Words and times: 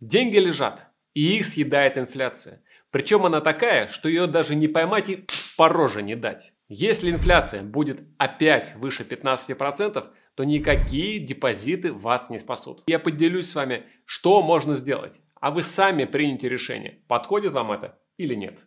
Деньги 0.00 0.36
лежат, 0.36 0.88
и 1.14 1.38
их 1.38 1.46
съедает 1.46 1.96
инфляция. 1.96 2.62
Причем 2.90 3.24
она 3.24 3.40
такая, 3.40 3.88
что 3.88 4.08
ее 4.08 4.26
даже 4.26 4.54
не 4.54 4.68
поймать 4.68 5.08
и 5.08 5.26
по 5.56 5.70
роже 5.70 6.02
не 6.02 6.16
дать. 6.16 6.52
Если 6.68 7.10
инфляция 7.10 7.62
будет 7.62 8.00
опять 8.18 8.74
выше 8.76 9.04
15%, 9.04 10.06
то 10.34 10.44
никакие 10.44 11.18
депозиты 11.18 11.94
вас 11.94 12.28
не 12.28 12.38
спасут. 12.38 12.82
Я 12.88 12.98
поделюсь 12.98 13.48
с 13.48 13.54
вами, 13.54 13.84
что 14.04 14.42
можно 14.42 14.74
сделать, 14.74 15.20
а 15.40 15.50
вы 15.50 15.62
сами 15.62 16.04
примите 16.04 16.48
решение, 16.50 17.02
подходит 17.08 17.54
вам 17.54 17.72
это 17.72 17.98
или 18.18 18.34
нет. 18.34 18.66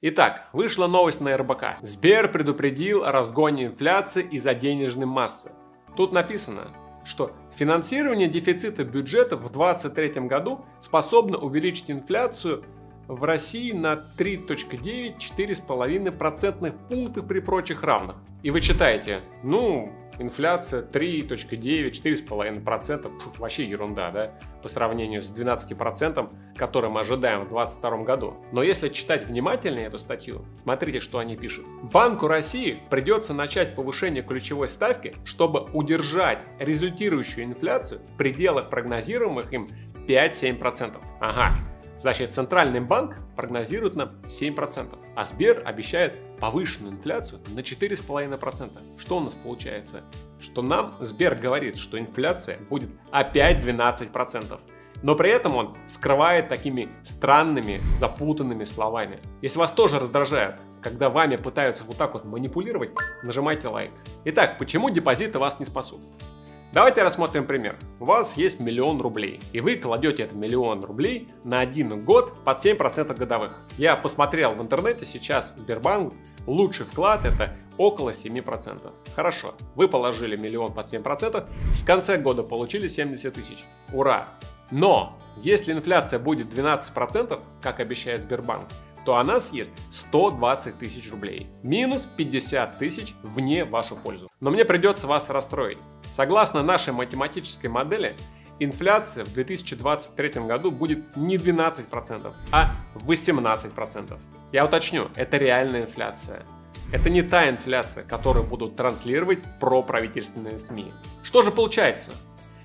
Итак, 0.00 0.48
вышла 0.52 0.86
новость 0.86 1.20
на 1.20 1.36
РБК. 1.36 1.78
Сбер 1.82 2.30
предупредил 2.30 3.04
о 3.04 3.10
разгоне 3.10 3.64
инфляции 3.66 4.22
из-за 4.22 4.54
денежной 4.54 5.06
массы. 5.06 5.50
Тут 5.96 6.12
написано, 6.12 6.72
что 7.04 7.32
финансирование 7.56 8.28
дефицита 8.28 8.84
бюджета 8.84 9.34
в 9.36 9.50
2023 9.50 10.28
году 10.28 10.64
способно 10.78 11.38
увеличить 11.38 11.90
инфляцию 11.90 12.62
в 13.08 13.24
России 13.24 13.72
на 13.72 13.94
3.9-4,5 14.16 16.12
процентных 16.12 16.74
пункта 16.88 17.22
при 17.22 17.40
прочих 17.40 17.82
равных. 17.82 18.16
И 18.42 18.50
вы 18.52 18.60
читаете, 18.60 19.22
ну, 19.42 19.90
инфляция 20.18 20.82
3.9, 20.82 21.90
4,5%, 21.90 23.10
вообще 23.38 23.64
ерунда, 23.64 24.10
да, 24.10 24.30
по 24.62 24.68
сравнению 24.68 25.22
с 25.22 25.30
12%, 25.32 26.28
которые 26.56 26.90
мы 26.90 27.00
ожидаем 27.00 27.46
в 27.46 27.48
2022 27.48 28.04
году. 28.04 28.34
Но 28.52 28.62
если 28.62 28.90
читать 28.90 29.26
внимательнее 29.26 29.86
эту 29.86 29.98
статью, 29.98 30.44
смотрите, 30.54 31.00
что 31.00 31.18
они 31.18 31.36
пишут. 31.36 31.66
Банку 31.82 32.28
России 32.28 32.80
придется 32.90 33.34
начать 33.34 33.74
повышение 33.74 34.22
ключевой 34.22 34.68
ставки, 34.68 35.14
чтобы 35.24 35.66
удержать 35.72 36.42
результирующую 36.58 37.44
инфляцию 37.44 38.00
в 38.14 38.16
пределах 38.18 38.70
прогнозируемых 38.70 39.52
им 39.52 39.70
5-7%. 40.06 40.96
Ага, 41.20 41.54
Значит, 41.98 42.32
Центральный 42.32 42.80
банк 42.80 43.16
прогнозирует 43.34 43.96
нам 43.96 44.10
7%, 44.22 44.96
а 45.16 45.24
Сбер 45.24 45.62
обещает 45.64 46.14
повышенную 46.38 46.94
инфляцию 46.94 47.40
на 47.48 47.60
4,5%. 47.60 48.98
Что 48.98 49.16
у 49.16 49.20
нас 49.20 49.34
получается? 49.34 50.02
Что 50.38 50.62
нам 50.62 50.94
Сбер 51.00 51.34
говорит, 51.34 51.76
что 51.76 51.98
инфляция 51.98 52.58
будет 52.70 52.90
опять 53.10 53.64
12%. 53.64 54.60
Но 55.02 55.14
при 55.14 55.30
этом 55.30 55.56
он 55.56 55.76
скрывает 55.86 56.48
такими 56.48 56.88
странными, 57.04 57.80
запутанными 57.94 58.64
словами. 58.64 59.20
Если 59.42 59.58
вас 59.58 59.72
тоже 59.72 59.98
раздражает, 59.98 60.60
когда 60.82 61.08
вами 61.08 61.36
пытаются 61.36 61.84
вот 61.84 61.96
так 61.96 62.14
вот 62.14 62.24
манипулировать, 62.24 62.90
нажимайте 63.22 63.68
лайк. 63.68 63.90
Итак, 64.24 64.58
почему 64.58 64.90
депозиты 64.90 65.38
вас 65.38 65.60
не 65.60 65.66
спасут? 65.66 66.00
Давайте 66.70 67.02
рассмотрим 67.02 67.46
пример. 67.46 67.76
У 67.98 68.04
вас 68.04 68.36
есть 68.36 68.60
миллион 68.60 69.00
рублей, 69.00 69.40
и 69.54 69.60
вы 69.62 69.76
кладете 69.76 70.24
этот 70.24 70.36
миллион 70.36 70.84
рублей 70.84 71.28
на 71.42 71.60
один 71.60 72.04
год 72.04 72.44
под 72.44 72.62
7% 72.62 73.16
годовых. 73.16 73.58
Я 73.78 73.96
посмотрел 73.96 74.52
в 74.54 74.60
интернете, 74.60 75.06
сейчас 75.06 75.54
Сбербанк 75.56 76.12
лучший 76.46 76.84
вклад 76.84 77.24
это 77.24 77.56
около 77.78 78.10
7%. 78.10 78.92
Хорошо, 79.16 79.54
вы 79.76 79.88
положили 79.88 80.36
миллион 80.36 80.74
под 80.74 80.92
7%, 80.92 81.48
в 81.48 81.86
конце 81.86 82.18
года 82.18 82.42
получили 82.42 82.86
70 82.86 83.32
тысяч. 83.32 83.64
Ура! 83.94 84.28
Но 84.70 85.18
если 85.38 85.72
инфляция 85.72 86.18
будет 86.18 86.52
12%, 86.52 87.40
как 87.62 87.80
обещает 87.80 88.20
Сбербанк, 88.20 88.68
то 89.08 89.16
она 89.16 89.40
съест 89.40 89.70
120 89.90 90.78
тысяч 90.78 91.10
рублей. 91.10 91.46
Минус 91.62 92.06
50 92.18 92.78
тысяч 92.78 93.14
вне 93.22 93.64
вашу 93.64 93.96
пользу. 93.96 94.30
Но 94.40 94.50
мне 94.50 94.66
придется 94.66 95.06
вас 95.06 95.30
расстроить. 95.30 95.78
Согласно 96.06 96.62
нашей 96.62 96.92
математической 96.92 97.68
модели, 97.68 98.16
инфляция 98.58 99.24
в 99.24 99.32
2023 99.32 100.42
году 100.42 100.70
будет 100.70 101.16
не 101.16 101.38
12%, 101.38 102.34
а 102.52 102.76
18%. 102.96 104.18
Я 104.52 104.66
уточню, 104.66 105.08
это 105.14 105.38
реальная 105.38 105.84
инфляция. 105.84 106.42
Это 106.92 107.08
не 107.08 107.22
та 107.22 107.48
инфляция, 107.48 108.04
которую 108.04 108.46
будут 108.46 108.76
транслировать 108.76 109.38
проправительственные 109.58 110.58
СМИ. 110.58 110.92
Что 111.22 111.40
же 111.40 111.50
получается? 111.50 112.10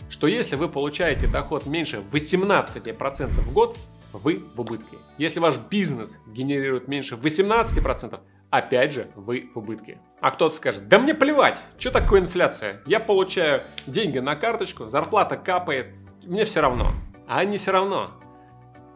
Что 0.10 0.28
если 0.28 0.58
вы 0.58 0.68
получаете 0.68 1.26
доход 1.26 1.66
меньше 1.66 2.04
18% 2.12 3.30
в 3.30 3.54
год, 3.54 3.78
вы 4.18 4.44
в 4.56 4.62
убытке. 4.62 4.98
Если 5.18 5.40
ваш 5.40 5.58
бизнес 5.58 6.22
генерирует 6.28 6.88
меньше 6.88 7.16
18%, 7.16 8.20
опять 8.50 8.94
же 8.94 9.10
вы 9.16 9.50
в 9.54 9.60
убытке. 9.60 9.98
А 10.22 10.32
кто-то 10.32 10.56
скажет, 10.56 10.88
да 10.88 11.00
мне 11.00 11.14
плевать, 11.14 11.58
что 11.78 11.92
такое 11.92 12.22
инфляция? 12.22 12.82
Я 12.86 13.00
получаю 13.00 13.64
деньги 13.88 14.20
на 14.20 14.36
карточку, 14.36 14.88
зарплата 14.88 15.38
капает, 15.38 15.88
мне 16.24 16.46
все 16.46 16.62
равно. 16.62 16.92
А 17.28 17.44
не 17.46 17.58
все 17.58 17.72
равно. 17.72 18.12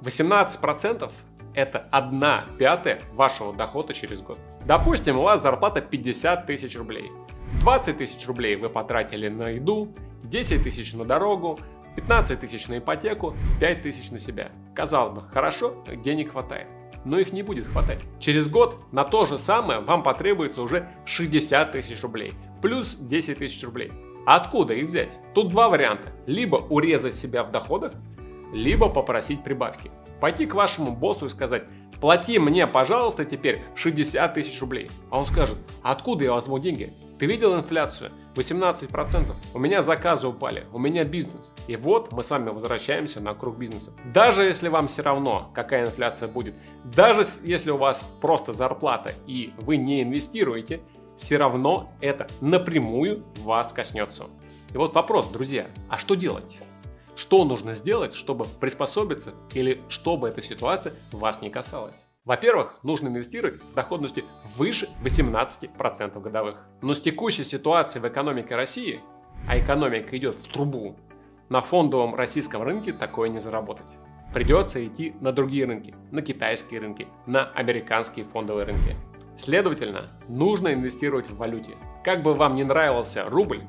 18% 0.02 1.12
это 1.56 1.88
1 1.92 2.58
пятая 2.60 3.02
вашего 3.14 3.54
дохода 3.54 3.94
через 3.94 4.22
год. 4.22 4.38
Допустим, 4.66 5.18
у 5.18 5.24
вас 5.24 5.42
зарплата 5.42 5.82
50 5.82 6.46
тысяч 6.46 6.78
рублей. 6.78 7.12
20 7.62 7.98
тысяч 7.98 8.28
рублей 8.28 8.56
вы 8.58 8.70
потратили 8.70 9.28
на 9.28 9.50
еду, 9.50 9.96
10 10.30 10.64
тысяч 10.64 10.94
на 10.94 11.06
дорогу, 11.06 11.60
15 11.96 12.40
тысяч 12.40 12.68
на 12.68 12.78
ипотеку, 12.78 13.36
5 13.60 13.82
тысяч 13.82 14.12
на 14.12 14.20
себя. 14.20 14.52
Казалось 14.76 15.14
бы, 15.14 15.22
хорошо, 15.30 15.84
денег 16.04 16.32
хватает. 16.32 16.68
Но 17.06 17.20
их 17.20 17.32
не 17.32 17.42
будет 17.42 17.68
хватать. 17.68 18.04
Через 18.20 18.50
год 18.50 18.78
на 18.92 19.04
то 19.04 19.26
же 19.26 19.38
самое 19.38 19.80
вам 19.80 20.04
потребуется 20.04 20.62
уже 20.62 20.90
60 21.06 21.72
тысяч 21.72 22.02
рублей. 22.02 22.34
Плюс 22.62 22.96
10 22.96 23.38
тысяч 23.38 23.64
рублей. 23.64 23.92
Откуда 24.26 24.74
их 24.74 24.88
взять? 24.88 25.20
Тут 25.34 25.50
два 25.50 25.70
варианта. 25.70 26.12
Либо 26.26 26.58
урезать 26.58 27.16
себя 27.16 27.44
в 27.44 27.52
доходах, 27.52 27.94
либо 28.52 28.90
попросить 28.90 29.44
прибавки. 29.44 29.90
Пойти 30.20 30.46
к 30.46 30.56
вашему 30.56 30.92
боссу 30.92 31.28
и 31.28 31.30
сказать, 31.30 31.64
плати 32.02 32.40
мне, 32.40 32.68
пожалуйста, 32.68 33.24
теперь 33.24 33.62
60 33.76 34.34
тысяч 34.34 34.60
рублей. 34.60 34.90
А 35.10 35.20
он 35.20 35.26
скажет, 35.26 35.58
откуда 35.82 36.26
я 36.26 36.34
возьму 36.34 36.60
деньги? 36.60 36.92
Ты 37.20 37.26
видел 37.26 37.56
инфляцию? 37.56 38.12
18%. 38.36 39.36
У 39.56 39.60
меня 39.60 39.82
заказы 39.82 40.28
упали, 40.28 40.66
у 40.72 40.78
меня 40.78 41.04
бизнес. 41.04 41.54
И 41.68 41.76
вот 41.76 42.12
мы 42.12 42.22
с 42.22 42.30
вами 42.30 42.50
возвращаемся 42.50 43.20
на 43.20 43.34
круг 43.34 43.58
бизнеса. 43.58 43.92
Даже 44.14 44.44
если 44.44 44.68
вам 44.68 44.88
все 44.88 45.02
равно, 45.02 45.50
какая 45.56 45.86
инфляция 45.86 46.30
будет, 46.30 46.54
даже 46.84 47.26
если 47.44 47.72
у 47.72 47.78
вас 47.78 48.06
просто 48.22 48.54
зарплата 48.54 49.16
и 49.26 49.52
вы 49.62 49.78
не 49.78 50.04
инвестируете, 50.04 50.82
все 51.16 51.38
равно 51.38 51.92
это 52.02 52.28
напрямую 52.40 53.24
вас 53.40 53.74
коснется. 53.74 54.26
И 54.72 54.78
вот 54.78 54.94
вопрос, 54.94 55.28
друзья, 55.30 55.68
а 55.90 55.98
что 55.98 56.14
делать? 56.14 56.60
Что 57.16 57.44
нужно 57.46 57.74
сделать, 57.74 58.14
чтобы 58.14 58.46
приспособиться 58.46 59.34
или 59.54 59.82
чтобы 59.90 60.30
эта 60.30 60.44
ситуация 60.44 60.94
вас 61.12 61.42
не 61.42 61.50
касалась? 61.50 62.06
Во-первых, 62.28 62.78
нужно 62.84 63.08
инвестировать 63.08 63.62
с 63.70 63.72
доходностью 63.72 64.26
выше 64.58 64.90
18% 65.02 66.20
годовых. 66.20 66.58
Но 66.82 66.94
с 66.94 67.00
текущей 67.00 67.46
ситуацией 67.46 68.02
в 68.02 68.08
экономике 68.10 68.54
России, 68.58 69.00
а 69.48 69.58
экономика 69.58 70.18
идет 70.18 70.36
в 70.36 70.52
трубу, 70.52 70.98
на 71.48 71.62
фондовом 71.62 72.16
российском 72.16 72.64
рынке 72.64 72.92
такое 72.92 73.30
не 73.30 73.40
заработать. 73.40 73.98
Придется 74.34 74.86
идти 74.86 75.16
на 75.22 75.32
другие 75.32 75.64
рынки, 75.64 75.96
на 76.12 76.22
китайские 76.22 76.82
рынки, 76.82 77.08
на 77.28 77.46
американские 77.52 78.26
фондовые 78.26 78.66
рынки. 78.66 78.98
Следовательно, 79.38 80.12
нужно 80.28 80.74
инвестировать 80.74 81.30
в 81.30 81.38
валюте. 81.38 81.76
Как 82.04 82.24
бы 82.24 82.34
вам 82.34 82.56
не 82.56 82.66
нравился 82.66 83.24
рубль, 83.30 83.64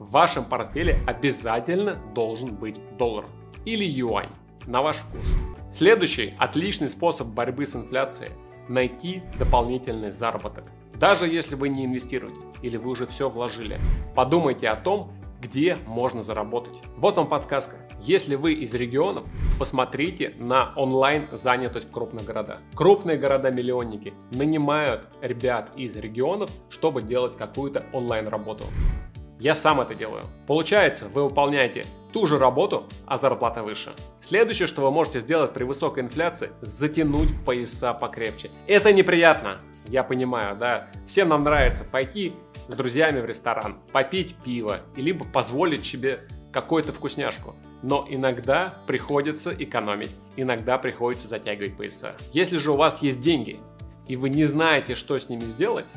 в 0.00 0.10
вашем 0.10 0.46
портфеле 0.46 0.98
обязательно 1.06 1.94
должен 2.12 2.56
быть 2.56 2.80
доллар 2.96 3.26
или 3.64 3.84
юань 3.84 4.30
на 4.66 4.82
ваш 4.82 4.96
вкус. 4.96 5.36
Следующий 5.70 6.34
отличный 6.36 6.90
способ 6.90 7.28
борьбы 7.28 7.64
с 7.64 7.76
инфляцией– 7.76 8.32
найти 8.68 9.22
дополнительный 9.38 10.10
заработок. 10.10 10.64
Даже 10.94 11.28
если 11.28 11.54
вы 11.54 11.68
не 11.68 11.84
инвестируете 11.84 12.40
или 12.60 12.76
вы 12.76 12.90
уже 12.90 13.06
все 13.06 13.30
вложили, 13.30 13.78
подумайте 14.16 14.68
о 14.68 14.74
том, 14.74 15.12
где 15.40 15.78
можно 15.86 16.24
заработать. 16.24 16.82
Вот 16.96 17.16
вам 17.16 17.28
подсказка. 17.28 17.76
Если 18.00 18.34
вы 18.34 18.54
из 18.54 18.74
регионов, 18.74 19.24
посмотрите 19.60 20.34
на 20.38 20.72
онлайн 20.74 21.28
занятость 21.30 21.88
в 21.88 21.92
крупных 21.92 22.24
городах. 22.24 22.58
Крупные 22.74 23.16
города-миллионники 23.16 24.12
нанимают 24.32 25.06
ребят 25.22 25.70
из 25.76 25.94
регионов, 25.94 26.50
чтобы 26.68 27.00
делать 27.00 27.36
какую-то 27.36 27.86
онлайн 27.92 28.26
работу. 28.26 28.64
Я 29.40 29.54
сам 29.54 29.80
это 29.80 29.94
делаю. 29.94 30.24
Получается, 30.46 31.08
вы 31.08 31.24
выполняете 31.24 31.86
ту 32.12 32.26
же 32.26 32.38
работу, 32.38 32.84
а 33.06 33.16
зарплата 33.16 33.62
выше. 33.62 33.94
Следующее, 34.20 34.68
что 34.68 34.82
вы 34.82 34.90
можете 34.90 35.20
сделать 35.20 35.54
при 35.54 35.64
высокой 35.64 36.02
инфляции, 36.02 36.50
затянуть 36.60 37.42
пояса 37.46 37.94
покрепче. 37.94 38.50
Это 38.66 38.92
неприятно, 38.92 39.62
я 39.88 40.04
понимаю, 40.04 40.56
да. 40.56 40.88
Всем 41.06 41.30
нам 41.30 41.42
нравится 41.42 41.84
пойти 41.84 42.34
с 42.68 42.74
друзьями 42.74 43.20
в 43.20 43.24
ресторан, 43.24 43.78
попить 43.92 44.34
пиво, 44.44 44.80
и 44.94 45.00
либо 45.00 45.24
позволить 45.24 45.86
себе 45.86 46.20
какую-то 46.52 46.92
вкусняшку. 46.92 47.54
Но 47.82 48.06
иногда 48.10 48.74
приходится 48.86 49.54
экономить, 49.58 50.14
иногда 50.36 50.76
приходится 50.76 51.28
затягивать 51.28 51.78
пояса. 51.78 52.14
Если 52.32 52.58
же 52.58 52.72
у 52.72 52.76
вас 52.76 53.00
есть 53.00 53.22
деньги, 53.22 53.56
и 54.06 54.16
вы 54.16 54.28
не 54.28 54.44
знаете, 54.44 54.94
что 54.94 55.18
с 55.18 55.30
ними 55.30 55.46
сделать, 55.46 55.88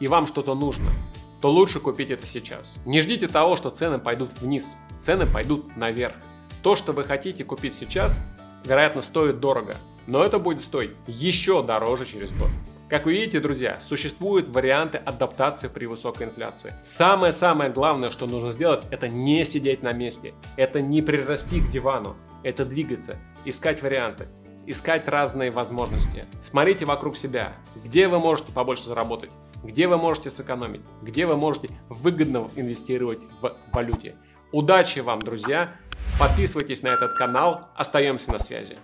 и 0.00 0.08
вам 0.08 0.26
что-то 0.26 0.54
нужно, 0.54 0.90
то 1.40 1.50
лучше 1.50 1.80
купить 1.80 2.10
это 2.10 2.26
сейчас. 2.26 2.80
Не 2.84 3.00
ждите 3.00 3.28
того, 3.28 3.56
что 3.56 3.70
цены 3.70 3.98
пойдут 3.98 4.32
вниз, 4.40 4.76
цены 4.98 5.26
пойдут 5.26 5.76
наверх. 5.76 6.14
То, 6.62 6.76
что 6.76 6.92
вы 6.92 7.04
хотите 7.04 7.44
купить 7.44 7.74
сейчас, 7.74 8.20
вероятно, 8.64 9.00
стоит 9.00 9.40
дорого, 9.40 9.76
но 10.06 10.22
это 10.22 10.38
будет 10.38 10.62
стоить 10.62 10.90
еще 11.06 11.62
дороже 11.62 12.04
через 12.04 12.32
год. 12.32 12.50
Как 12.90 13.06
вы 13.06 13.12
видите, 13.12 13.38
друзья, 13.38 13.78
существуют 13.80 14.48
варианты 14.48 14.98
адаптации 14.98 15.68
при 15.68 15.86
высокой 15.86 16.26
инфляции. 16.26 16.74
Самое-самое 16.82 17.70
главное, 17.70 18.10
что 18.10 18.26
нужно 18.26 18.50
сделать, 18.50 18.84
это 18.90 19.08
не 19.08 19.44
сидеть 19.44 19.84
на 19.84 19.92
месте, 19.92 20.34
это 20.56 20.82
не 20.82 21.00
прирасти 21.00 21.60
к 21.60 21.68
дивану, 21.68 22.16
это 22.42 22.64
двигаться, 22.64 23.16
искать 23.44 23.80
варианты, 23.80 24.26
искать 24.66 25.06
разные 25.06 25.52
возможности. 25.52 26.24
Смотрите 26.40 26.84
вокруг 26.84 27.16
себя, 27.16 27.52
где 27.76 28.08
вы 28.08 28.18
можете 28.18 28.52
побольше 28.52 28.82
заработать, 28.82 29.30
где 29.64 29.86
вы 29.88 29.96
можете 29.96 30.30
сэкономить, 30.30 30.82
где 31.02 31.26
вы 31.26 31.36
можете 31.36 31.70
выгодно 31.88 32.48
инвестировать 32.56 33.22
в 33.40 33.56
валюте. 33.72 34.16
Удачи 34.52 35.00
вам, 35.00 35.20
друзья! 35.20 35.76
Подписывайтесь 36.18 36.82
на 36.82 36.88
этот 36.88 37.16
канал, 37.16 37.68
остаемся 37.76 38.32
на 38.32 38.38
связи. 38.38 38.76